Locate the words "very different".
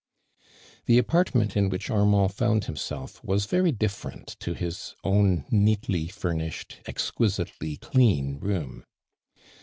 3.45-4.29